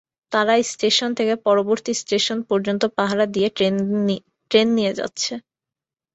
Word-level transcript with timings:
তারা 0.31 0.53
স্টেশন 0.65 1.09
থেকে 1.19 1.33
পরবর্তী 1.45 1.91
স্টেশন 2.01 2.37
পর্যন্ত 2.49 2.83
পাহারা 2.97 3.25
দিয়ে 3.33 3.47
ট্রেন 4.51 4.67
নিয়ে 4.75 4.91
যাচ্ছে। 4.99 5.33